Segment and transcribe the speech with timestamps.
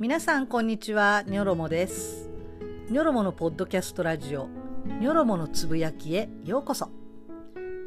[0.00, 1.24] 皆さんこんにちは。
[1.26, 2.30] ニョロモです。
[2.88, 4.48] ニョロモのポッドキャストラジオ。
[4.98, 6.30] ニョロモのつぶやきへ。
[6.46, 6.88] ようこそ。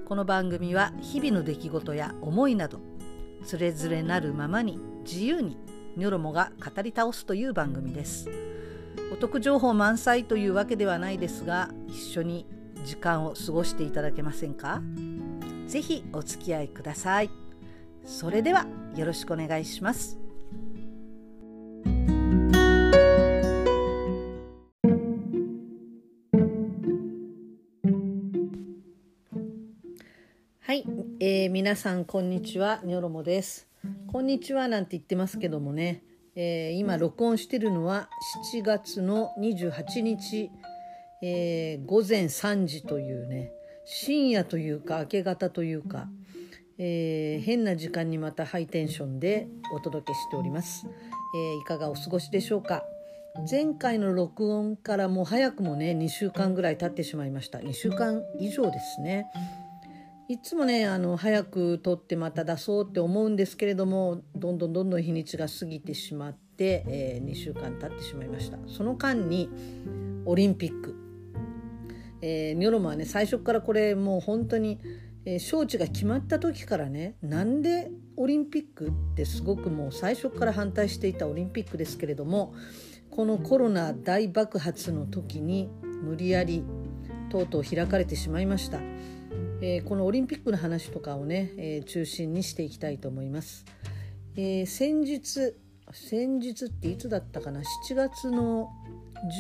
[0.06, 2.78] この番組は日々の出来事や思いなど
[3.44, 5.58] つれづれなるままに自由に
[5.98, 8.30] ニョロモが語り倒すという番組です。
[9.12, 12.46] お得情報満載というわけではないですが一緒に
[12.86, 14.84] 時間を過ごしていただけませんか？
[15.66, 17.32] ぜひお付き合いください。
[18.06, 20.20] それではよろしくお願いします。
[31.44, 32.80] えー、皆さんこんにちは。
[32.86, 33.68] ニョロモです。
[34.08, 36.02] こんにちはなんて言ってますけどもね、
[36.38, 38.08] えー、今録音してるのは
[38.54, 40.50] 7月の28日、
[41.22, 43.52] えー、午前3時というね。
[43.84, 46.08] 深夜というか明け方というか、
[46.78, 50.88] え、変な時間にまたハイテンションでお届けしております、
[51.36, 52.86] え、いかがお過ごしでしょうか。
[53.52, 57.60] 前回の録音からもう早くもね2週間ぐらい経ってしまいました。
[57.60, 59.26] 2週間以上ですね。
[60.30, 69.50] いつもねあの早く撮ってまた出そうって思うんですけれどもどんどんどんどん日にちが過ぎてしまって、えー、2週間経ってしまいましたその間に
[70.26, 70.96] オリンピック、
[72.22, 74.80] えー、ニョロマはね最初からこれもう本当に、
[75.26, 82.54] えー、招致が決まった時からねなんでオリンピックってすごくもう最初から反対していたオリンピックですけれども
[83.12, 85.70] このコロナ大爆発の時に
[86.02, 86.64] 無理やり
[87.30, 88.80] とうとう開かれてしまいました。
[89.66, 93.64] えー、このオリンピックの話とかをね、えー、中心にしていきたいと思います。
[94.36, 95.56] えー、先日
[95.94, 98.70] 先日っていつだったかな？7月の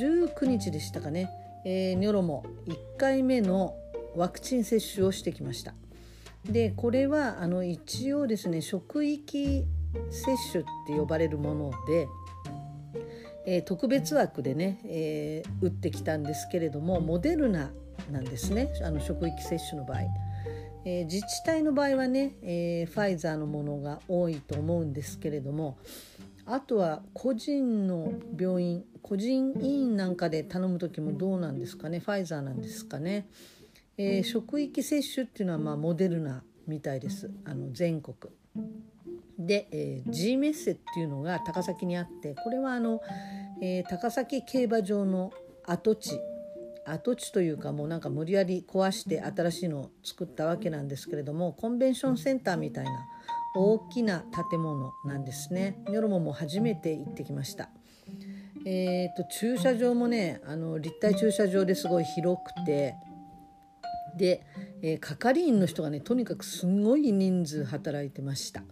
[0.02, 1.30] 19日でしたかね、
[1.66, 3.76] えー、ニョロも1回目の
[4.16, 5.76] ワクチン接種をしてきました。
[6.46, 9.66] でこれはあの一応ですね職域
[10.10, 12.08] 接種って呼ばれるもので、
[13.46, 17.74] えー、特別枠でね、えー、打ってきたんですけれどもモデルナ
[18.12, 20.00] なんですねあの職域接種の場合。
[20.86, 25.78] えー、自治体の場合はね、えー、ファイザーのものが多いと思うんですけれども
[26.46, 32.00] あとは個人の病院個人医院なんかで頼む時もどうなんですかね？
[32.00, 33.30] ファイザーなんですかね、
[33.98, 38.16] えー、職域接種っていうのはまあモデルナみたいですあの全国。
[39.40, 43.02] で、えー、G メッセっていうのが高崎にあってこれはあの、
[43.62, 45.32] えー、高崎競馬場の
[45.66, 46.20] 跡地
[46.86, 52.92] 跡地というかもうなんか無理やり壊して新しいのを作ったわけなんですけれどもコンベンションセンターみたいな
[53.56, 55.84] 大きな建物なんですね。
[55.88, 57.70] ニョロモも初めて行ってきました。
[58.66, 62.96] えーと、駐車場もねあの立体駐車場ですごい広くて
[64.18, 64.46] で、
[64.82, 68.64] えー、係員の人がねとにかくすごい人数働いてました。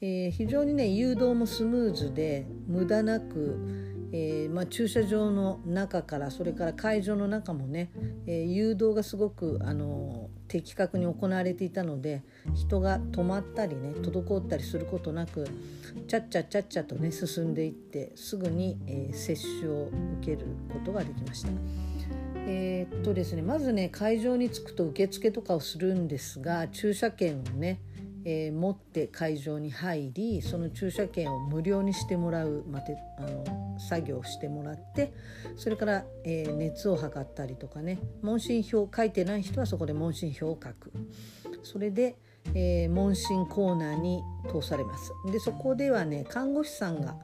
[0.00, 7.90] えー、非常にね誘導もスムーズで無駄なくえー、まあ、駐車場の中からそれから会場の中もね、
[8.26, 12.22] えー、誘導がすごく、あの的確に行われていたので
[12.54, 15.48] 人が止まったりね滞ったりすることなく
[16.06, 19.88] ちゃっちゃちゃっちゃとね進んでいってすぐに、え、接種を
[20.20, 21.48] 受けることができました。
[22.46, 27.80] え、っとですねまずね会場に着くと受付とかをするんですが駐車券をね
[28.24, 35.12] えー、持って会場に入りその駐車券を無料にしてもらう、まてあの作業をしてもらって
[35.56, 40.92] それから、えー、熱を測ったりとかね問診票書いてない人はそこで問診票を書く
[41.62, 42.16] それで、
[42.54, 47.16] えー、問診コーナーに通されますでそこではね看護師さんが、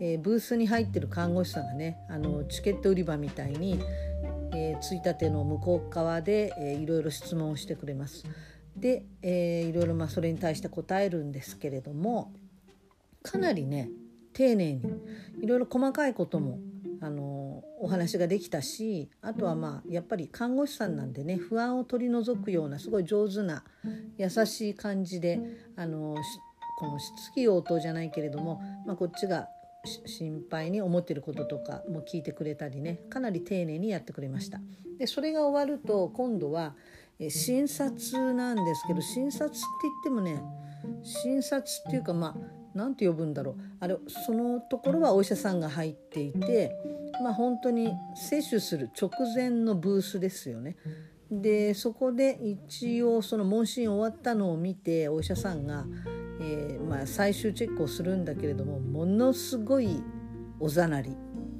[0.00, 3.80] えー、ブースに入ってる看護師さんがねあのチケット売り場みたいに、
[4.54, 8.24] えー、ついたての向こう側で、えー、いろいろ質問をしてくれます。
[8.76, 12.32] で、えー、いろいろまあそれに対して答えるんですけれども
[13.22, 13.90] かなりね
[14.32, 14.84] 丁寧に
[15.42, 16.58] いろいろ細かいことも
[17.02, 23.64] あのお話ができたしあとはまあやっぱり看護師さんなんでね不安を取り除くようなすごい上手な
[24.18, 25.40] 優しい感じで
[25.76, 26.16] あの
[26.78, 29.48] この質疑応答じゃないけれども、まあ、こっちが
[30.06, 34.60] 心配に思ってることとかも聞いてくれたりねかなり丁寧にやってくれました。
[34.98, 36.74] でそれが終わると今度は
[37.28, 40.42] 診察なんですけど診察って言ってもね
[41.02, 42.36] 診察っていうかまあ
[42.74, 46.72] 何て呼ぶんだろうあれそのところはお医者さんが入っていて
[47.22, 50.76] まあ本当に接種する直前のブースですよね。
[51.30, 55.86] でそこで一応その問診終わったのを見てお医者さんが、
[56.40, 60.02] えー、まあ、最終チェックをするんだけれどもものすごい
[60.58, 61.16] おざなり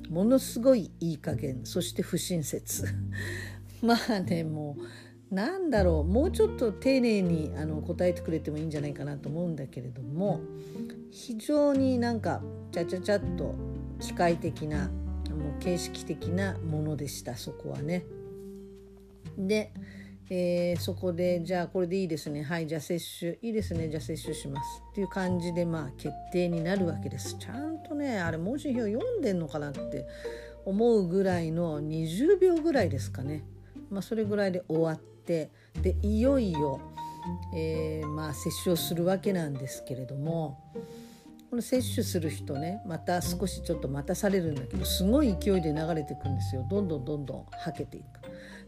[0.09, 2.85] ものすごいいい加減そして不親切
[3.81, 4.83] まあねもう
[5.31, 10.41] なんだろうもうちょっと丁寧にあの答えてくれてもいいんじゃないかなと思うんだけれども
[11.11, 12.43] 非常になんか
[12.73, 13.55] ちゃちゃちゃっと
[14.01, 18.05] 機械的なもう形式的なものでしたそこはね。
[19.39, 19.73] で、
[20.29, 22.43] えー、そこでじゃあこれでいいですね。
[22.43, 23.89] はいじゃあ接種いいですね。
[23.89, 24.83] じゃあ接種します。
[24.91, 27.39] っていう感じでまあ決定になるわけです。
[27.39, 30.07] ちゃんとねあれ文字表読んでんのかなって
[30.65, 33.45] 思うぐらいの20秒ぐらいですかね、
[33.91, 35.51] まあ、それぐらいで終わって
[35.81, 36.81] でいよいよ、
[37.55, 40.59] えー、まあ接種をするわけなんですけれども
[41.51, 48.05] この接種する人ねまた少しちょっと待たされるんだけどすごい勢いで流れていくんですよどんどんどんどんはけていく。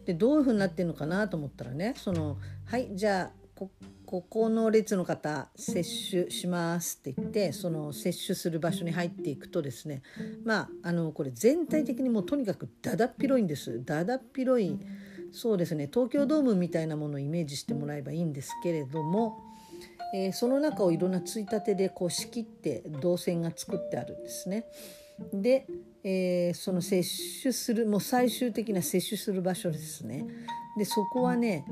[0.05, 3.71] でどういうふうになってるのかなと思ったらねそのはいじゃあこ
[4.05, 10.03] ここの列の方接種しますって言ってその接種する場所に入っていくとですね
[10.45, 14.79] まああのこれ全体的にもうとにかくだだっ広いんですだだっ広い
[15.33, 19.43] そうですね東京ドームみたいなものをイメージしてもらえばいいんですけれども、
[20.15, 24.67] えー、その中をいろんなついたてでこう仕切って動線が作ってあるんですね。
[25.33, 25.67] で、
[26.05, 27.05] えー、その接
[27.43, 30.27] 種するもう最終的な接種する場所ですね。
[30.77, 31.65] でそこはね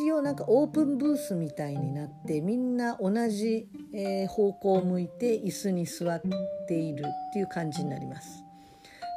[0.00, 6.22] 一応なんかオープンブースみたいになってみんな同じ、え方向を向いて椅子に座っ
[6.68, 8.47] ているっていう感じになります。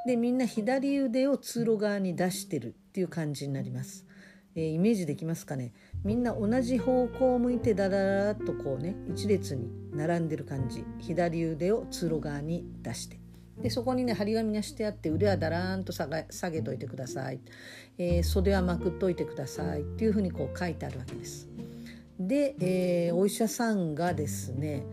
[0.06, 4.06] でみんな左腕を通路側に出してるっていう感じになります。
[4.54, 5.72] えー、イメージできますかね？
[6.04, 13.20] みんな同じ方向を向いてダラダラっとこうね一列に並んでる感じ左腕を通路側に出して
[13.62, 17.40] でそこにね張り紙がしてあって腕はだらーんと下げ下げといてください、
[17.98, 21.48] えー、袖はまくっといてくださいっていうふうにこう書いてあるわけです。
[22.20, 24.84] で、えー、お医者さんがですね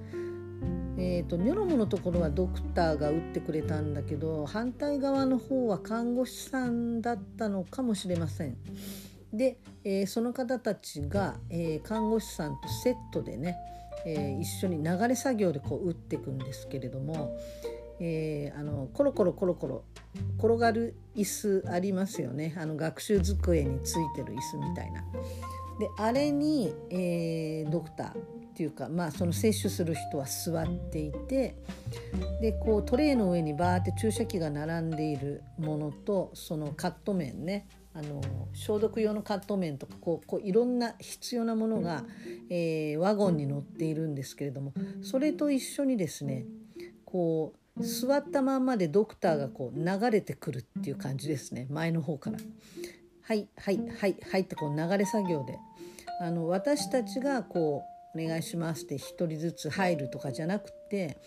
[1.00, 8.56] えーと、ニョロモのところはドクターが打ってくれたんだけど反対側の方は看護師さんだったのかもしれません。
[9.32, 13.56] で、えー、その方たちが、えー、看護師さんとセットでね、
[14.06, 17.38] えー、一緒に流れ作業でこう打っていくんですけれども、
[18.00, 19.84] え、あのコロコロコロコロ
[20.38, 25.02] 転がる椅子ありますよねあの学習机についてる椅子みたいな。
[25.78, 31.54] であれに、え、ドクターっていうか、まあ、その接種する人は座っていて
[32.40, 38.20] でこうトレイの上にバーって注射器が並んでいるものとそのカット面ねあの
[38.54, 42.02] 消毒用のカット面とかこうこういろんな必要なものが、
[42.50, 44.72] えー、ワゴンに乗っているんですけれども
[45.02, 46.44] それと一緒にですね
[47.04, 52.38] こう座ったまんまでドクターがこう流れてくるっていう感じですね前の方から。
[53.22, 55.60] はいはいはいはいってこう流れ作業で。
[56.20, 61.18] あの私たちがこうお願いしますって1人ずつ入るとかじゃなくて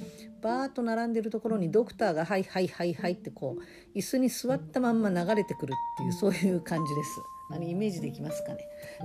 [0.41, 7.21] バーッと並んでるところにドクターが「はいはいはいはい」ってこう椅子に座ったまんま流れてくるっていうそういう感じです。
[7.53, 8.59] あのイメージできますかね。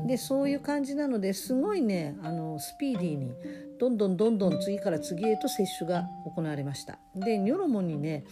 [0.06, 3.32] でそういう感じなのですごいねあのスピーディーに
[3.78, 6.99] どんどんどんどん次から次へと接種が行われました。
[7.14, 8.25] でニョロモにね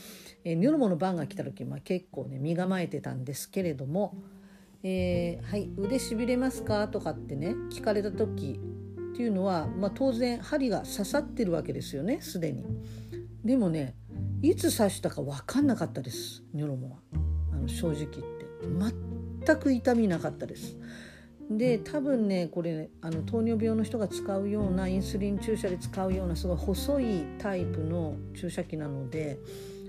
[0.45, 4.15] えニョロモの番が来た時、まあ、結構ね身構えてたんですけれども
[4.85, 8.61] 「えー、はい腕しびれますか?」とかってね聞かれた時
[9.15, 12.65] っていうのは、まあ、当然針が刺さってるわけですよねすでに。
[13.45, 13.95] でもね
[14.43, 16.97] いつ刺したか分かんなかったですニョロモは
[17.53, 18.47] あの正直言って
[19.47, 20.77] 全く痛みなかったです。
[21.49, 27.05] で多分ねこれ、ね、あの糖尿病の人が使うようなインスリン注射で使うようなすごい細い
[27.39, 29.39] タイプの注射器なので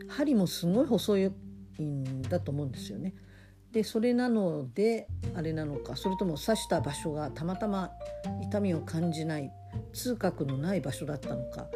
[0.07, 1.31] 針もすごい細い
[1.81, 3.15] んだと思うんですよね。
[3.75, 5.05] でそれなので
[5.35, 7.91] あれなのかそれとも刺した場所がたまたま
[8.41, 9.51] 痛みを感じない
[9.91, 11.67] 痛覚のない場所だったのか、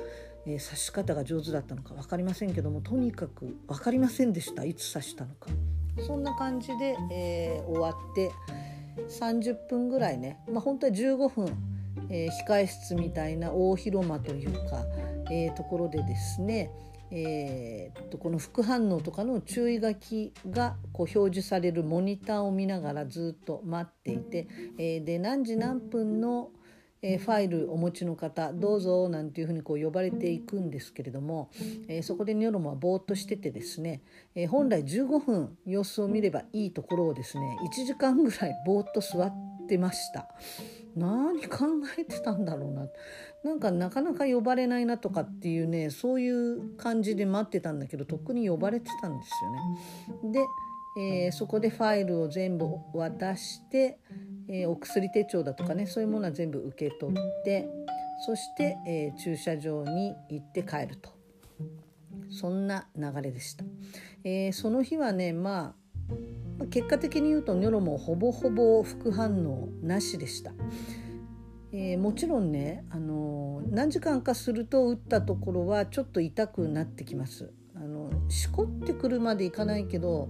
[0.48, 5.50] えー、刺し方が上手だったのか分かりませんけどもとにかく分かりませんでしたいつ刺したのか。
[6.08, 8.32] そんな感じで、えー、終わって
[9.10, 11.54] 30分ぐらいね、まあ、本当は15分、
[12.10, 14.86] えー、控え室みたいな大広間というか、
[15.30, 16.72] えー、ところでですね、
[17.12, 24.48] えー、とこの副反応とかの注意書きがこう表示されるモニターを見ながらずっと待っていて、
[24.78, 26.52] えー、で何時何分の
[27.02, 31.50] えー、ファイルお持ちの方どうぞなんていうふうにこう呼ばれていくんですけれども、
[31.88, 34.02] えー、そこでニョロモはぼーっとしててですね、
[34.36, 39.34] えー、本来15分様子を見ればいいところをですね1時間ぐらいぼーっと座っ
[39.68, 40.28] てました。
[40.96, 41.66] 何考
[41.98, 42.88] えてたんだろうな
[43.44, 50.34] なんかなかなか呼ばれないなとかっていうねそういう感じで待ってたんだけどとっくに呼ばれてたんですよね。
[50.34, 50.46] で
[50.98, 54.00] えー、そこでファイルを全部渡して、
[54.50, 57.70] えー、お薬手帳だとかねそういうものは全部受け取って
[58.26, 61.12] そして、えー、駐車場に行って帰ると
[62.30, 63.64] そんな流れでした。
[64.24, 65.79] えその日はねまあ
[66.70, 70.52] 結果的に言うとニョロもほぼほぼ副反応なしでした。
[71.72, 77.54] えー、もちろんね、あの何時間かすると打ったところはちょっと痛くなってきます。
[77.76, 80.30] あのしこってくるまでいかないけど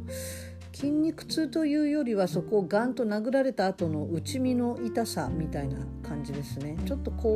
[0.72, 7.28] 筋肉痛というよりはそこをガンと殴られた後の内身の痛さみたいな感じですねちょっと硬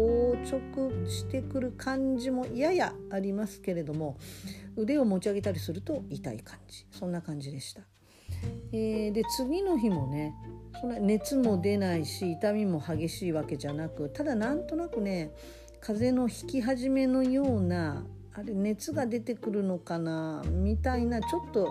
[0.49, 4.17] 直してくる感じもややありますけれども
[4.75, 7.81] 腕を持ち上げたりすると痛い感じそんな感じでした。
[8.71, 10.33] えー、で次の日もね
[10.81, 15.31] そんな熱も出ないし痛みも激しいわけじゃなくただなんとなくね
[15.79, 18.03] 風邪のひき始めのような
[18.35, 21.69] あれ熱が出てくるのかなみたいなちょっと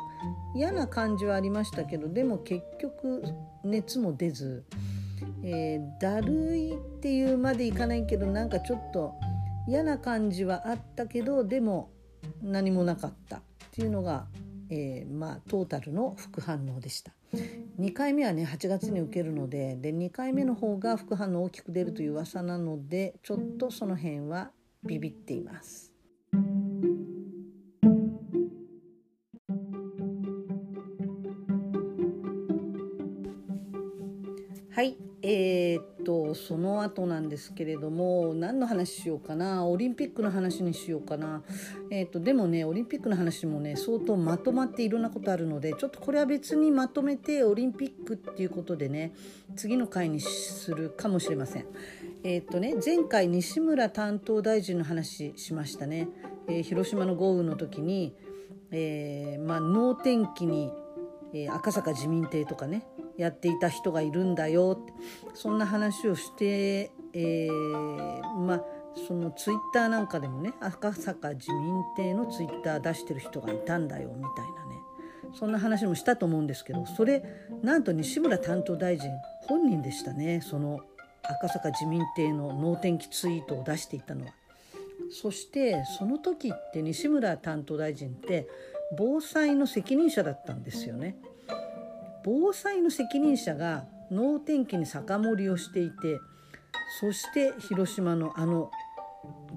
[0.54, 3.24] 嫌な感じはありましたけどでも結局
[3.64, 4.64] 熱も出ず、
[5.42, 9.14] えー、だるいっていうまでいかないけどなんかちょっと
[9.66, 11.90] 嫌な感じはあったけどでも
[12.42, 13.40] 何もなかったっ
[13.72, 14.26] ていうのが、
[14.74, 17.12] えー、まあトータルの副反応でした。
[17.78, 24.50] 2回目はね8月に受けるのでで2回目の方が副反応大きく出るという噂なのでちょっとその辺は
[24.82, 25.92] ビビっています。
[34.74, 39.64] はい、えー、っとその後なんですけれども何の話しようかな？
[39.64, 41.44] オリンピックの話にしようかな、
[41.90, 49.14] えー、っとでもねオリンピックの話もね相当まとまっていろんなことあるのでちょっとこれは別にまとめてオリンピックっていうことでね
[49.54, 51.66] 次の回にするかもしれません。
[52.24, 56.08] えー、っとね前回西村担当大臣の話しましたね。
[56.48, 58.16] えー、広島の豪雨の時に、
[58.72, 60.72] えーまあ、能天気に、
[61.32, 62.84] えー、赤坂自民邸とかね
[63.16, 64.92] やっていた人がいるんだよって
[65.34, 68.64] そんな話をして、えー、まあ
[69.06, 74.76] そのツイッターなんかでもね赤坂自民邸のツイッター出してる人がいたんだよみたいなね
[75.34, 77.24] そんな話もしたと思うんですけどそれ
[77.62, 79.10] なんと西村担当大臣
[79.46, 80.80] 本人でしたねその
[81.22, 84.32] 赤坂自民邸の能天気ツイートを出していたのは。
[85.10, 88.48] そしてその時って西村担当大臣って
[88.96, 91.16] 防災の責任者だったんですよね。
[92.24, 96.20] 防災の責任者が能天気に酒盛りをしていて
[97.00, 98.70] そして広島のあの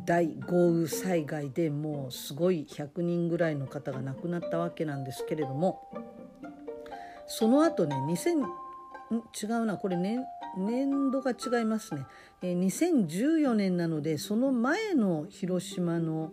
[0.06, 5.90] 大豪雨災害でもうすごい100人ぐらいの方が亡くなったわけなんですけれども
[7.28, 7.96] その後ね
[9.12, 9.78] 違うな。
[9.78, 10.26] これ年
[10.58, 12.06] 年度が違いますね、
[12.42, 16.32] えー、2014年なのでその前の広島の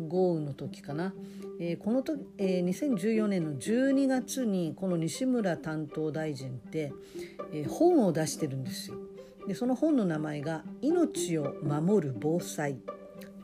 [0.00, 1.12] 豪雨の時かな、
[1.60, 6.92] えー、この時、えー、2014年の12月にこの西村担当大臣って、
[7.52, 8.96] えー、本を出してるんですよ。
[9.46, 12.78] でその本の名前が「命を守る防災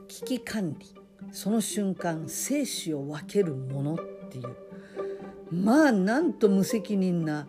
[0.09, 0.87] 危機管理
[1.31, 3.95] その瞬間生死を分けるもの」
[4.27, 4.57] っていう。
[5.53, 7.49] まあなんと無責任な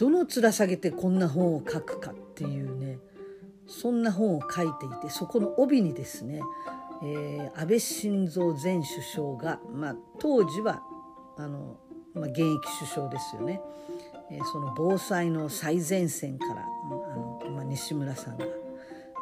[0.00, 2.98] どの面下げてこんな本を書くかっていうね
[3.66, 6.40] そんな本を書いていてそこの帯にですね
[7.02, 10.82] えー、安倍晋三前首相が、まあ、当時は
[11.38, 11.78] あの、
[12.14, 13.60] まあ、現役首相ですよね、
[14.30, 18.44] えー、その防災の最前線からあの、まあ、西村さんが、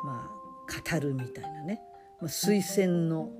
[0.05, 1.81] まあ、語るみたいなね、
[2.21, 3.31] まあ、推薦の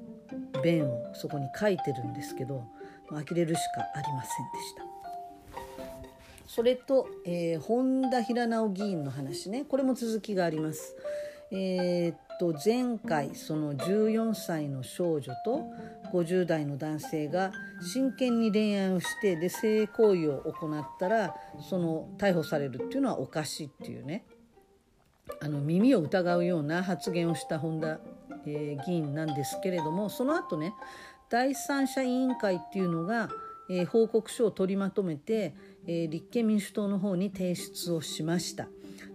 [0.63, 2.65] 弁をそこに書いてるんですけど、
[3.11, 4.88] あ、呆れるしかありませんでした。
[6.49, 10.97] それと、えー、本田平直議員の話ねこれも続きがあります。
[11.51, 15.63] えー、っと前回その14歳の少女と
[16.13, 21.35] 50代の男性が真剣に恋愛をしてで性行為を行ったら
[21.69, 24.25] その逮捕されるっていうのはおかしいっていうね
[25.41, 27.99] あの耳を疑うような発言をした本田、
[28.47, 30.75] えー、議員なんですけれどもその後ね
[31.31, 33.29] 第三者委員会っていうのが、
[33.71, 35.55] えー、報告書を取りまとめて、
[35.87, 38.69] えー、立憲民主党の方に提出をしました。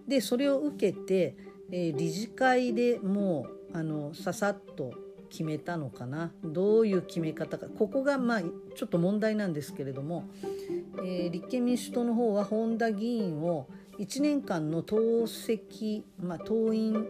[0.07, 1.35] でそれを受けて
[1.75, 4.93] えー、理事会でもうあのささっと
[5.31, 10.29] 決めたのかなどういう決め方かここがまあちょっと問題なんですけれども、
[10.99, 13.67] えー、立憲民主党の方は本田議員を
[13.97, 17.07] 1年間の党籍、まあ、党員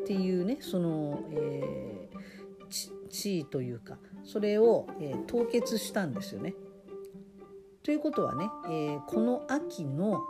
[0.00, 6.54] っていうねその、えー、地位というかそれを、えー、凍結したんですよね。
[7.88, 10.22] ということはね、えー、この秋の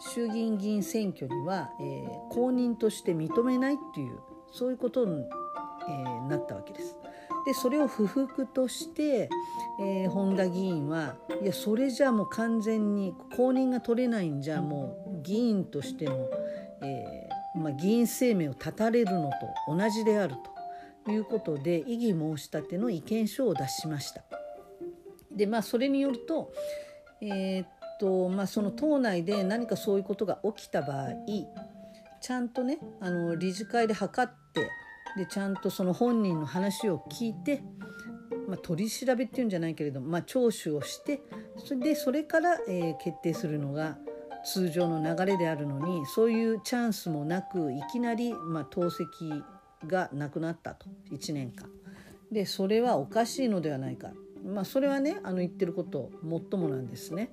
[0.00, 4.18] 衆議院議員選挙には、えー、公認として認めないっていう
[4.50, 5.24] そういうことに、
[5.88, 6.96] えー、なったわけです。
[7.46, 9.30] でそれを不服として、
[9.80, 16.28] えー、本田議員はいやそれじゃあもう完全に公認が取れないんじゃもう議員としての、
[16.82, 20.34] えーまあ、議員生命を絶たれるのと同じである
[21.04, 24.24] ということで異議申し立ての意見書を出しました。
[25.30, 26.50] でまあそれによると、
[27.20, 27.68] えー、っ
[27.98, 31.08] とまあ、その党内で何かそういうことが起きた場合
[32.20, 34.68] ちゃんとねあの理事会で測って
[35.16, 37.62] でちゃんとその本人の話を聞いて、
[38.46, 41.22] まあ、取り調べっていうんじゃないけれども、まあ、聴取をして
[41.56, 43.96] それでそれから、えー、決定するのが
[44.44, 49.42] 通常の流れであるのにそういうチャンスもなくいきなり、まあ、透析
[49.86, 51.68] がなくなったと1年間。
[52.30, 54.10] でそれはおかしいのではないか、
[54.46, 57.30] まあ、それはねあの言ってることもっともなんですね。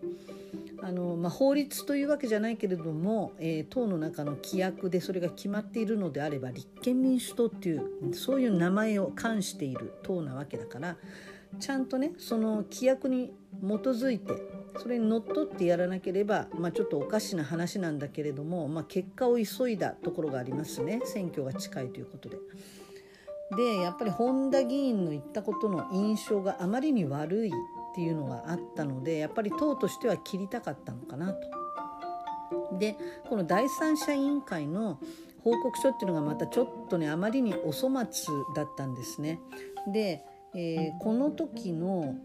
[0.81, 10.97] あのまあ、法律というわけじゃないけれども、えー、党の中の規約でそれが決まっているのであれば立憲民主党っていうそういう名前を冠している党なわけだから
[11.57, 14.33] ちゃんとねその規約に基づいて
[14.77, 22.37] それにのっとってやらなければ、まあ、ちょっとおかしな話なんだけれども、まあ、結果を急いだところがありますね選挙が近いということで。
[23.51, 27.51] でやっぱり本田議員の言ったことの印象があまりに悪いっ
[27.95, 31.39] ていうのがあったのでやっぱり党としては切りたかったのかなと。
[32.79, 32.97] で
[33.29, 34.99] この第三者委員会の
[35.43, 39.39] 報告書っていうのがまたちょっとねあまりにお粗末だったんですね。
[39.91, 40.23] で、
[40.55, 42.15] えー、この時の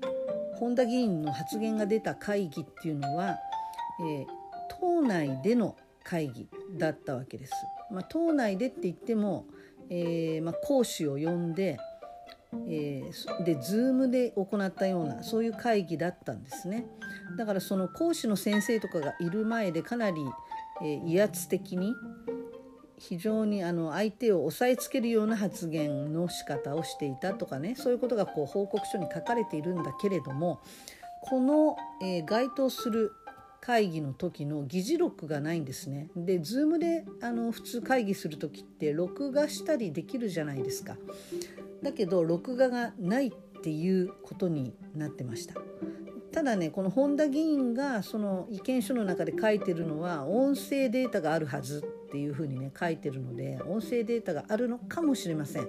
[0.58, 3.38] 本田議員の発言が出た会議っていうのは、
[4.00, 4.26] えー、
[4.80, 6.48] 党内での会議
[6.78, 7.52] だったわけです。
[7.90, 9.46] まあ、党内でって言っても、
[9.90, 11.78] えーまあ、講師を呼んで
[12.66, 16.86] えー、で Zoom で行ったようなそういう会議だったんですね。
[17.36, 20.22] だからその講師の先生とかがいる前でかなり、
[20.82, 21.94] えー、威圧的に
[22.98, 30.60] 非常にあの相手を押さえつけるような発言の仕方をしていたとかねそういうことがこう報告書に書かれているんだけれども
[31.22, 33.12] この、えー、該当する
[33.60, 36.10] 会議の時の議事録がないんですね。
[36.16, 40.96] で Zoom であの普通会議する時って録画したりできるじゃないですか。
[41.82, 45.54] だけど録画がないっていうことになってました
[46.32, 55.68] ただねこの本田議員がその意見書の中で書いてるのは音声データがあるはずっていうふうにね書いてるので音声データがあるのかもしれません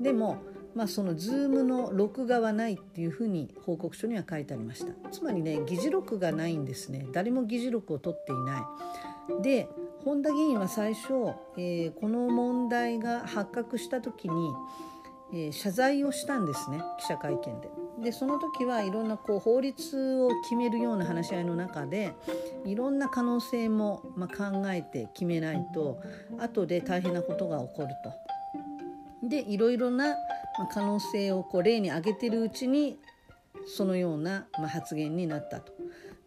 [0.00, 0.38] でも
[0.76, 8.60] まあその Zoom の録画はないっていうふうに報告書には書いてありましたつまりね議事録がないんですね誰も議事録を取っていな
[9.38, 9.68] いで
[10.04, 11.12] 本田議員は最初、
[11.56, 14.52] えー、この問題が発覚した時に
[15.32, 17.68] えー、謝罪をしたんですね記者会見で。
[18.02, 22.12] でその時はいろんなこう法律を決めるような話し合いの中で
[22.66, 25.98] いろんな可能性も、まあ、考えて決めないと
[26.38, 29.26] 後で大変なことが起こると。
[29.26, 30.14] でいろいろな
[30.58, 32.98] ま可能性をこう例に挙げてるうちに
[33.66, 35.72] そのような、ま、発言になったと。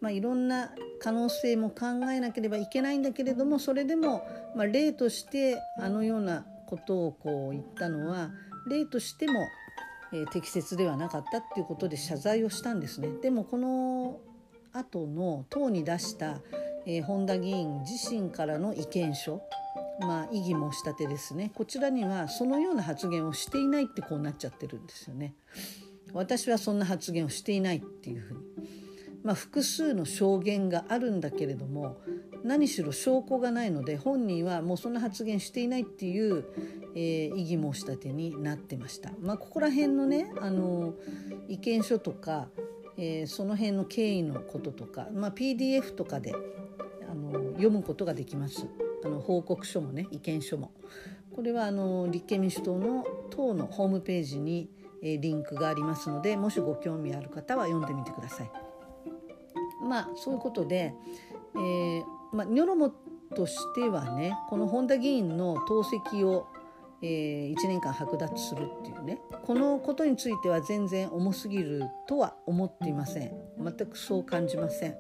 [0.01, 8.31] まあ、いろんな可能性も考えなければいけないんだけれどもそれでも、ま、例としてあのようなことをこう言ったのは
[8.69, 9.47] 例としても、
[10.13, 13.09] え、適切ではなかったっていうことで謝罪をしたんですね。
[13.21, 14.19] でもこの
[14.71, 16.39] 後の党に出した、
[16.85, 19.41] え、本田議員自身からの意見書
[19.99, 25.35] まあ、異議申し立てですねこちらにはそのような発言をしていないってこうなっちゃってるんですよね。
[26.13, 28.39] 私はそんな発言をしていないっていうふうに、
[29.23, 32.01] まあ、複数の証言があるんだけれども
[32.43, 36.45] 何しろ証拠がないので本人はもうそんな発言していないっていう、
[36.95, 39.11] えー、異議申し立てになってました。
[39.21, 40.93] まあ、ここら辺のねあの
[41.47, 42.47] 意見書とか、
[42.97, 46.33] えー、その辺の経緯のこととか、まあ、PDF とかで
[47.09, 48.65] あの読むことができます。
[49.09, 50.71] あの報告書もね意見書も。
[51.35, 54.69] これはあの立憲民主党の党のホームページに、
[55.01, 58.51] えー、リンクがありますのでもしご興味ある方は読んでみてください。
[59.87, 60.93] まあそういうことで、
[61.55, 62.93] えーまあ、ニョロモ
[63.35, 66.47] としてはねこの本田議員の党籍を、
[67.01, 74.95] えー、1年間剥奪するっていうねこのことについては全然重すぎるとは思っていません全くそう感じません、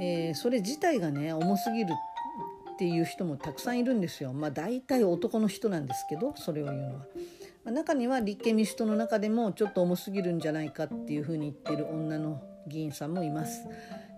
[0.00, 1.94] えー、それ自体がね重すぎる
[2.78, 7.06] っていう人もたくさんいるんですよまあ大体男の人なんですけどそれを言うのは。
[7.72, 13.66] 中には立憲民主党の中でもちょっと重すぎるんじゃないかっていうふうに言ってる女の議員さんもいます。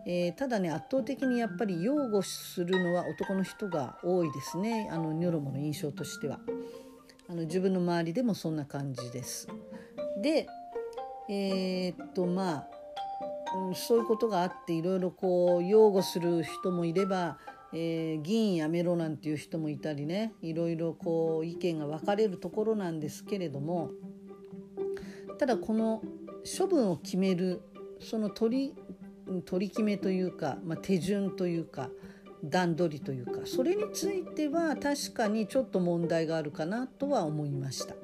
[0.07, 6.39] えー、ただね圧倒的にやっぱり擁護するのは男の人が多いですねあのニョロモの印象としては
[7.29, 9.47] あの自分の周りでもそんな感じです
[10.23, 10.47] で
[11.29, 12.67] えー、っとまあ、
[13.69, 17.39] うん、そういうことがあっていろいろこう擁護する人もいれば、
[17.73, 23.91] えー、議員やめろなんていう人もいたりねいろいろこう意見が分かれるところなんですけれども
[25.39, 26.03] ただこの
[26.59, 27.63] 処分を決める
[28.01, 31.91] その取り取り決めというか、まあ、手順というか
[32.43, 37.95] 段取りというかそれについては確かにちょっと問題があるかなとは思いました。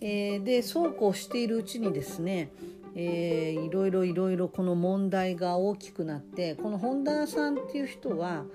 [0.00, 2.50] えー、でそうこうしているうちにですね、
[2.98, 8.46] えー、いろいろいろいろこの問題が大きくなってこの本田さんっていう人は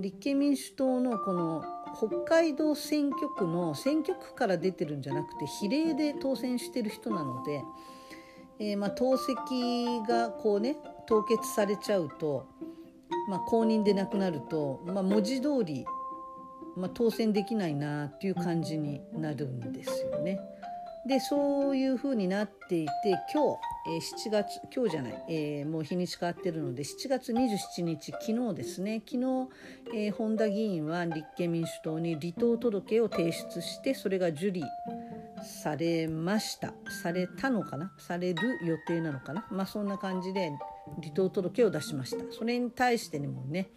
[0.00, 1.62] 立憲民主党のこの
[1.94, 7.62] 北海道選挙区の選挙区から出てるんじゃなくて比例で当選してる人なので、
[8.58, 9.36] えー、まあ党籍
[10.08, 12.46] がこうね凍結されちゃうと、
[13.28, 15.84] まあ、公認でなくなると、まあ、文字通り、
[16.74, 20.40] まあ、当選できないなっていう感じになるんですよね。
[21.06, 22.92] でそういうふうになっていて
[23.32, 23.58] 今日、
[23.90, 29.02] えー、7月今日じゃない、えー、もう日にち変わってるので7月27日昨日ですね。
[29.04, 29.48] 昨日、
[29.92, 34.62] えー、本田議員は立憲民主党に離党届を提出してそれが受理
[35.42, 36.72] されました。
[37.02, 37.92] されたのかな？
[37.98, 39.44] される予定なのかな？
[39.50, 40.52] まあそんな感じで
[41.02, 42.24] 離党届を出しました。
[42.32, 43.70] それに対してにもね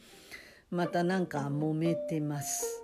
[0.70, 2.84] またなんか揉めてます、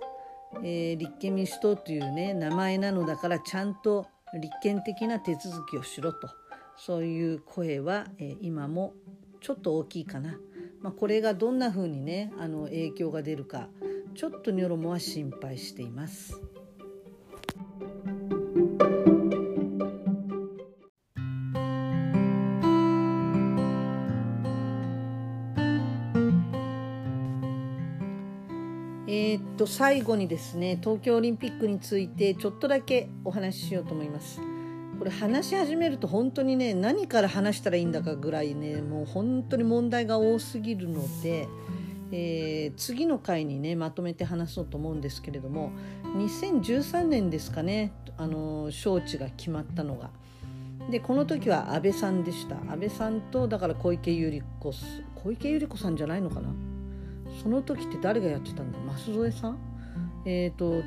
[0.64, 6.39] えー、立憲民主党というね名前なのだからちゃんと立憲的な手続きをしろと。
[6.86, 8.94] そういう声は、えー、今も
[9.42, 10.38] ちょっと大きいかな、
[10.80, 13.68] まあ、これがどんな風にねあの影響が出るか
[14.14, 16.40] ちょっとニョロモは心配しています。
[29.06, 34.40] えー、っと最後にですね東京オリンピックについてちょっとだけお話ししようと思います。
[35.00, 41.48] これ話し始めると本当にね何から話したらいいんだかぐらいねもう本当に問題が多すぎるので、
[42.12, 45.72] えー、次の回にねまとめて話そうと思うんですけれども
[46.16, 50.10] 2013年ですかねあの招致が決まったのが。
[50.90, 52.56] でこの時は安倍さんでした。
[52.70, 54.78] 安倍さんとだから小池百合子
[55.14, 56.50] 小池百合子さんじゃないのかな？
[57.42, 58.78] その時って誰がやってたんだ？
[58.80, 59.58] 舛添さん？
[60.26, 60.82] えっ、ー、と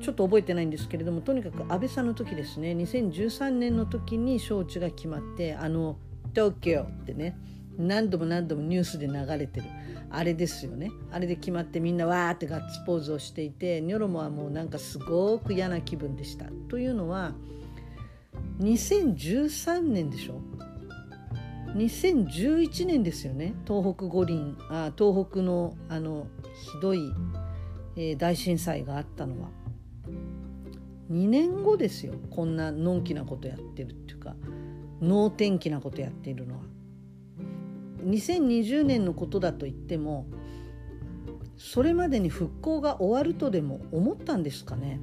[0.00, 2.72] ちょっと覚えてないんですけれどもとにかく安倍さんの時ですね。
[2.72, 5.96] 2013年の時に招致が決まってあの
[6.34, 7.38] 「東京」ってね
[7.78, 9.66] 何度も何度もニュースで流れてる。
[10.10, 10.92] あれですよね。
[11.10, 16.46] あれで決まってみんなわーってガッツポーズをしていてニョロモはもうなんかすごく嫌な気分でした。
[16.68, 17.34] というのは
[18.60, 20.40] 2013年でしょ
[21.74, 23.54] ？2011年ですよね。
[23.66, 24.56] 東北五輪。
[24.70, 27.12] あ東北のあのひどい、
[27.96, 29.63] えー、大震災があったのは。
[31.14, 34.34] 2年後ですよこんなのんきなことやってるっていうか
[35.00, 36.60] 能天気なことやっているのは。
[38.04, 40.26] 2020年のことだと言っても
[41.56, 45.00] それまでに復興が終わるとでも思ったんですかね。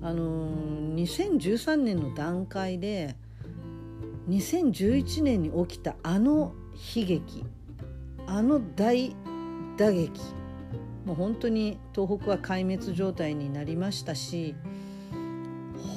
[0.00, 3.16] あのー、2013年の段階で
[4.28, 6.54] 2011年に起きたあの
[6.94, 7.44] 悲劇
[8.26, 9.16] あの大
[9.76, 10.20] 打撃
[11.04, 14.54] もう本当に東北は壊滅状態になりましたし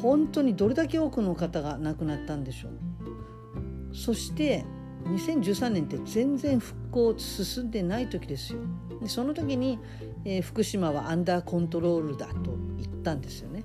[0.02, 3.96] 本当にどれだけ多くの方が亡くなったんでしょう。
[3.96, 4.66] そして
[5.06, 8.60] 2013年って全然復興進んでない時ですよ。
[9.02, 9.80] でその時に、
[10.26, 13.64] えー、福島はアンダーコントロールだと言ったんですよね。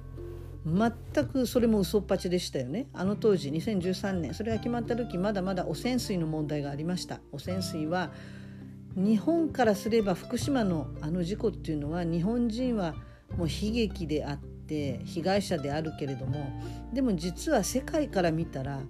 [0.66, 2.88] 全くそれも嘘っぱちでしたよね。
[2.92, 7.20] あの当時2013年それが決まった時まだまだ汚染水の問題がありました。
[7.32, 8.12] 汚染水は
[8.96, 12.94] 日本からすれば福島のあの事故っていうのは日本人は
[13.36, 16.50] もう悲劇であって被害者であるけれども
[16.92, 18.80] でも実は世界から見たら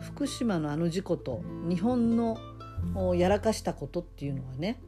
[0.00, 2.38] 福島のあの事故と日本の
[3.14, 4.80] やらかしたことっていうのはね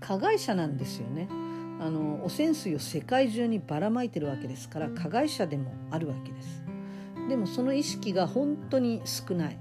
[0.00, 1.28] 加害者なんですよね。
[1.80, 6.64] あの汚染水を世界中にばらまいてるわけですから加害者でもあるわけです
[7.28, 9.58] でもその意識が本当に少ない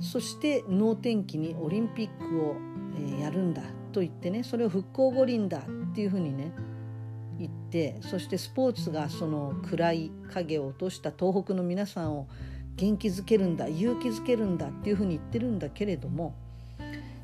[0.00, 2.56] そして能天気にオリンピックを、
[3.18, 6.52] えやるんだと言ってねそれを復興五輪だっていうふうにね
[7.38, 12.28] 言ってそしてスポーツがその暗い影を落とした東北の皆さんを
[12.76, 16.34] 元気づけるんだ勇気づけるんだっていうふうに言ってるんだけれども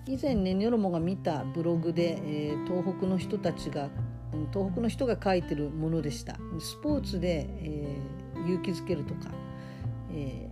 [0.06, 3.88] 以前ねニョロモが見たブログで、えー、東北の人たちが
[4.52, 6.36] 東北の人が書いてるものでした。
[6.60, 9.30] スポーツで、えー、勇気づけるとか、
[10.12, 10.50] え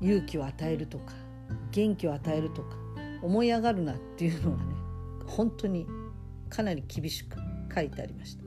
[0.00, 1.14] ー、勇気を与えるとか
[1.70, 2.76] 元気を与えるとか
[3.22, 4.74] 思い上がるなっていうのがね
[5.26, 5.86] 本当に
[6.48, 7.36] かなり厳しく
[7.74, 8.45] 書いてありました。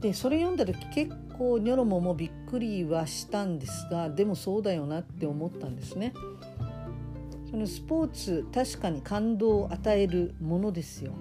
[0.00, 6.12] でそれ読んだ時結構ニョロモもびっくりはしたんですがでもそうだよなって思ったんですね。
[7.50, 11.12] そのスポーツ確かに感動を与えるものですよ。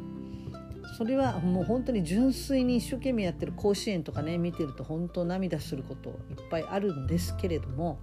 [0.98, 6.16] それはもう本当に純粋に一生懸命やってる甲子園とかね見てると本当涙することいっ
[6.50, 8.00] ぱいあるんですけれども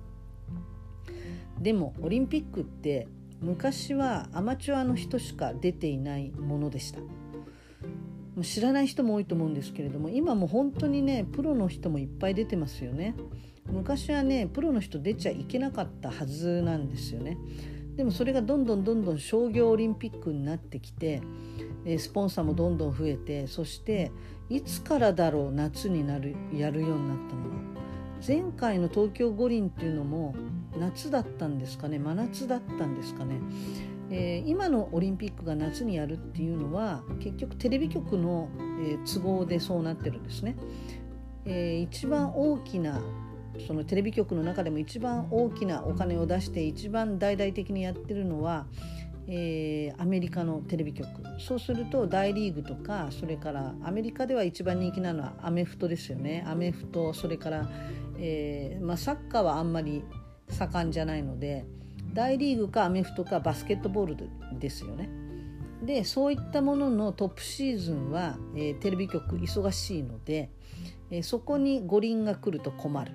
[1.61, 3.07] でもオリンピックって
[3.43, 7.01] 昔はアマチュアの人しか出ていないものでした
[8.43, 13.15] 知らない人も多いと思うんですけれども今も本当にねプロの人もいっぱい出てますよね。
[13.71, 17.39] 昔はねプロの人出ちゃいけなかったはずなんですよね。
[17.97, 21.23] でもそれがどんどんどんどん商業オリンピックになってきて
[21.99, 24.13] スポンサーもどんどん増えてそして
[24.51, 27.57] いつからだろう夏になるやるようになったのは
[28.27, 30.35] 前回の東京五輪っていうのも
[30.79, 33.41] 夏だったんですかね真夏だったんですかね、
[34.11, 38.49] えー、今のオリンピックが夏にやるっていうのは結局テレビ局の、
[38.81, 40.57] えー、都合でそうなってるんですね、
[41.45, 43.03] えー、一番大きな
[43.67, 48.67] そのテレビ局の中でも一番大きなお金を出して一番大々的にやってるのは、
[49.27, 51.09] えー、アメリカのテレビ局。
[51.39, 56.45] そうすると大リーグとかそれからアメリカでは一番人気なのはアメフトですよね。
[56.47, 57.69] アメフトそれから、
[58.19, 60.05] えーまあ、サッカーはあんまり
[60.51, 61.65] 盛んじゃないので
[62.13, 65.09] 大リーグかアメフトかバスケットボールですよね。
[65.83, 70.51] でそういったもののトップシーズンは、えー、テレビ局忙しいので、
[71.11, 73.13] えー、そこに五輪が来ると困る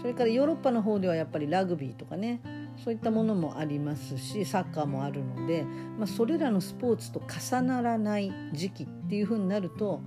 [0.00, 2.40] それからヨーロッパの方ではやっぱりラグビーとかね
[2.82, 5.64] そういったものもありますしサッカーもあるので、
[5.98, 10.00] まあ、それらのスポーツと重ならない時期っていうふうになると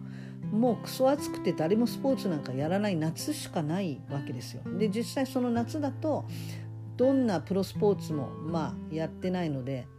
[0.52, 4.62] もうクソ暑くて誰もスポーツなんかやらない夏しかないわけですよ。
[4.78, 6.26] で実際その夏だと
[7.04, 9.90] どんなプロスポーツもまあやってないので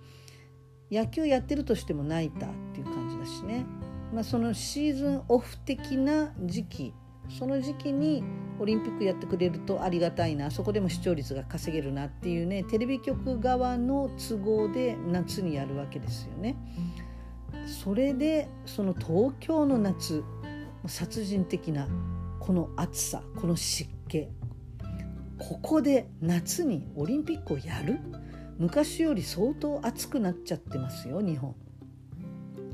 [0.91, 3.67] 野球やってるとしてもナイターっていう感じだしね、
[4.11, 6.95] まあ、そのシーズンオフ的な時期
[7.29, 8.25] その時期に
[8.59, 16.57] オリンピックやってくれるとありがたいなそこでも視聴率が稼げるなっていうねテレビ局側の都合で夏にやるわけですよね。
[17.67, 20.25] それでその東京の夏
[20.87, 21.87] 殺人的な
[22.41, 24.29] この暑さこの湿気
[25.39, 27.99] ここで夏にオリンピックをやる？
[28.59, 31.55] 昔より相当暑くなっちゃってますよ日本。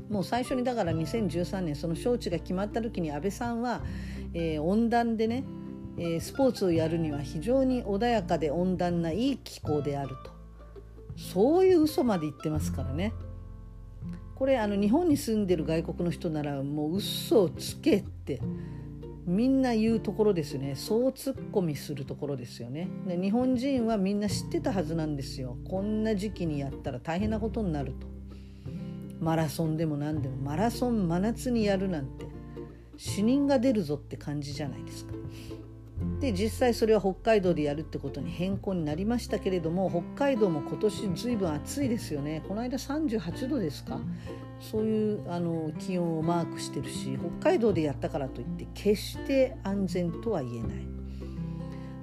[0.09, 3.81] もう最初にだから2013年その招致が決まった時に安倍さんは、
[4.33, 5.45] えー、温暖でね、
[5.97, 10.31] えー、スポーツをやるには非常に穏やかで温暖ないい気候であると。
[11.17, 13.13] そういう嘘まで言ってますからね。
[14.35, 18.41] これあの日本に住んでる外国の人ならもう嘘をつけって。
[19.25, 20.75] みんな言うところですね。
[20.75, 22.87] そうツッコミするところですよね。
[23.07, 25.57] で日本人はみんな知ってたはずなんですよ。
[25.69, 28.07] こんな時期にやったら大変なことになると。
[29.19, 30.37] マラソンでも何でも。
[30.37, 32.25] マラソン真夏にやるなんて。
[32.97, 35.13] 死人が出るぞって感じじゃないですか。
[36.19, 42.43] で実際それは北海道でやるってことに変更になりましたけれども北海道も今年ずいぶん暑いですよね。
[42.47, 43.99] この間38度ですか？
[44.61, 50.91] そういうあの気温をマークしてるし北海道でやったからといって決して安全とは言えない。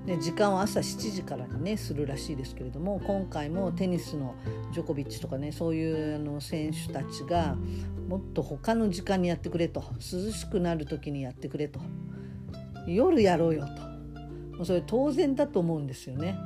[0.07, 4.35] で時間は朝7時からにねするらしいですけれども今回もテニスの
[4.73, 7.57] ジョコビッチとかねそういうあの選手たちが
[8.09, 11.81] もっと他の時間にやってくれと涼しくなる時にやってくれと
[12.87, 13.67] 夜やろうよ
[14.57, 16.37] とそれ当然だと思うんですよね。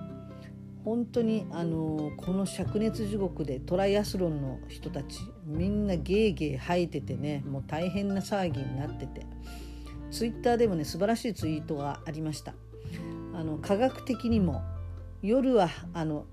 [0.85, 9.27] 本当にあのこの灼熱地獄でトライアスロンの人たちみんなゲーゲー吐いててねもう大変な騒ぎになってて。
[10.13, 12.55] ツイッターでもね素晴らしいツイートがありました。
[13.35, 14.63] あの科学的にも
[15.23, 16.27] 夜はあの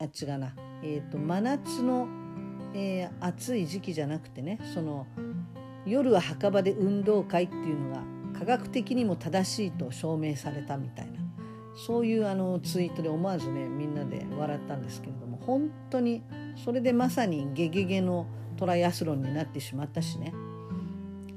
[0.00, 2.08] あっちがな、えーと、真夏の、
[2.74, 5.06] えー、暑い時期じゃなくてねその
[5.86, 8.02] 夜は墓場で運動会っていうのが
[8.36, 11.15] 科学的にも正しいと証明されたみたいな。
[11.76, 16.22] そういうあのツイートで思わずねみんなで笑ったんですけれども本当に
[16.64, 20.32] それでまさにゲゲゲのトライアスロンになってしまったしね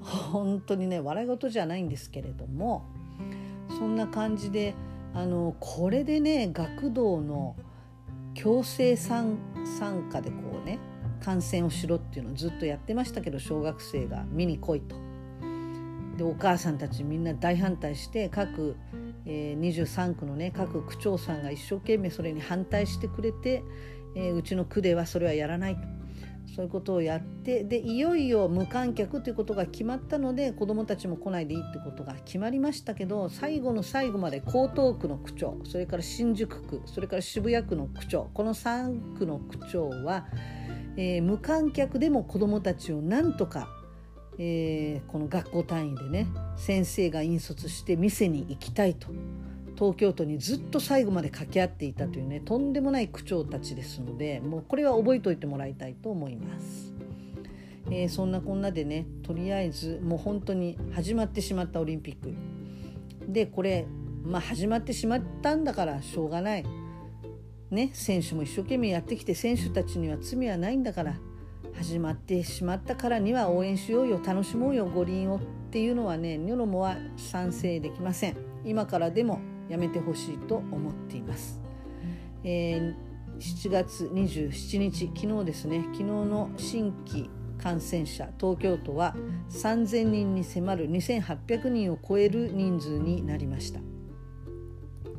[0.01, 2.85] 本当にね笑い事じゃないんですけれども
[3.77, 4.75] そんな感じで
[5.13, 7.55] あのこれでね学童の
[8.33, 9.37] 強制参
[10.11, 10.79] 加でこうね
[11.19, 14.95] 観戦をしろっていうのをずっとやってましたけど小学生が見に来いと。
[16.17, 18.75] でお母さんたちみんな大反対して各、
[19.25, 23.63] えー、23区のね各区長さんが一生懸命それに反対してくれて、
[24.15, 25.99] えー、うちの区ではそれはやらないと。
[26.55, 40.25] そういうことをやってでいよいよ無観客ということが決まったので子どもたちも来ないでいいってことが決まりましたけど最後の最後まで江東区の区長それから新宿区それから渋谷区の区長この3区の区長は、
[40.97, 43.69] えー、無観客でも子どもたちをなんとか、
[44.39, 49.07] えー、この学校単位でね先生が引率して店に行きたいと。
[49.75, 56.93] 東京都にずっと最後まで掛け合っていたというねとんでもない区長たちですのでもうこれは覚えておいてもらいたいと思います。
[57.89, 62.33] えー、そんなこんなでねとりあえずもう本当に始まってしまったオリンピック
[63.31, 63.85] でこれ
[64.23, 66.65] まあ始まってしまったんだからしょうがない
[67.71, 71.15] ね選手も一生懸命やってきて選手たちには罪はないんだから
[71.79, 75.39] 始まってしまったからには応援しようよ楽しもうよ五輪をっ
[75.71, 78.35] ていうのはねニョロモは賛成できません。
[78.65, 79.39] 今からでも
[79.69, 81.61] やめてほしいと思っています、
[82.43, 82.95] えー、
[83.37, 85.83] 7月27日昨日ですね。
[85.93, 89.15] 昨日の新規感染者東京都は
[89.49, 93.79] 3000人に迫る2800人を超える人数になりました。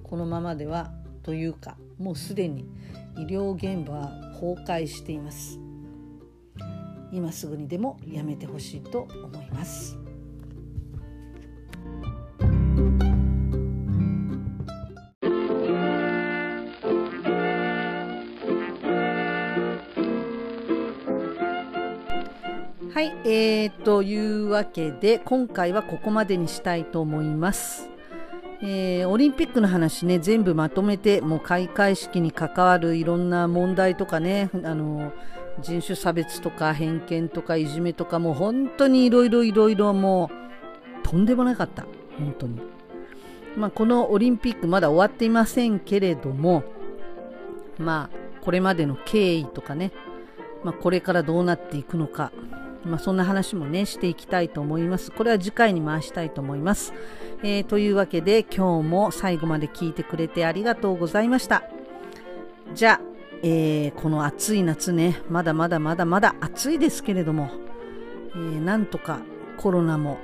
[0.03, 0.93] このままでは
[1.23, 2.69] というかもうすでに
[3.17, 5.59] 医療現場は崩壊しています。
[7.13, 9.99] 今すぐにでもやめてほしいと思います
[22.93, 27.89] はい、えー、というわけで今回はここまでにしたいと思います。
[28.63, 35.13] えー、オリンピックの話ね全部まとめてもう開会式に関わるいろんな問題とかねあの
[35.61, 40.31] 人種差別とか偏見とかいじめとかもう本当にいろいろいろいろも
[41.05, 41.87] うとんでもなかった。
[42.19, 42.61] 本当に、
[43.57, 46.63] まあ、このオリンピックまだ終わっていませんけれども
[47.79, 49.93] まあこれまでの経緯とかね、
[50.63, 52.33] まあ、これからどうなっていくのか。
[52.83, 55.11] まあ、そんな話もねしていきたいと思います。
[55.11, 56.95] これは次回に回したいと思います、
[57.43, 61.63] えー、というわけで今日も最後まで聞いてくれてありがとうございました。
[62.75, 63.10] じゃあ、
[63.43, 67.51] えー、この暑い夏ねまだまだまだまだ暑いですけれども、
[68.35, 69.21] えー、なんとか
[69.57, 70.19] コロナも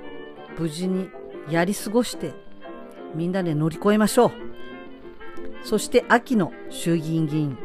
[0.59, 1.09] 無事に
[1.49, 2.35] やり過ごして
[3.15, 4.33] みんなで乗り越えましょう
[5.65, 7.59] そして秋の衆議院議員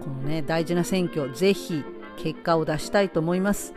[0.00, 1.84] このね大事な選挙ぜひ
[2.18, 3.74] 結果を出したいと思います。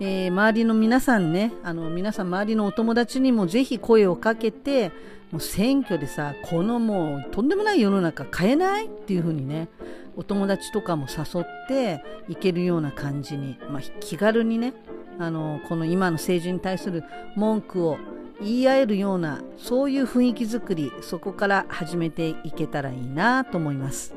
[0.00, 4.90] えー、周りの皆さんね、あの皆さん周りのお友達にもぜひ声をかけて、
[5.30, 9.68] もう選挙でさ、このもうとんでもない世の中変えないっていう風にね、
[10.16, 14.74] お友達とかも誘っていけるような感じに、まあ、気軽にね、
[15.18, 17.04] あのこの今の政治に対する
[17.36, 17.98] 文句を
[18.40, 24.14] 言い合えるようなそういう雰囲気づくりそこから始めていけたらいいなと思います。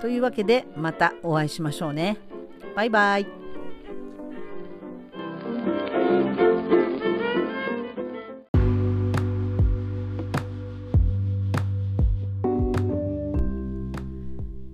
[0.00, 2.16] というわけでまたお会いしましょうね。
[2.74, 3.39] バイバイ。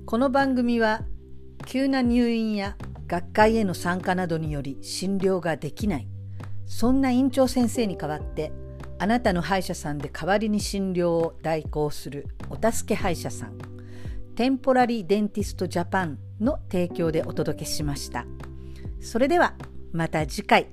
[0.06, 1.02] この番組は
[1.66, 2.76] 急な入院や
[3.08, 6.08] 学会への参加などにより診療ができない
[6.64, 8.52] そんな院長先生に代わって
[8.98, 13.58] あなたの歯医者さんで代わりに診療を代行するお助け歯医者さん
[14.36, 18.26] テンポラリーデンティストジャパンの提供でお届けしました。
[19.00, 19.54] それでは
[19.92, 20.66] また次回。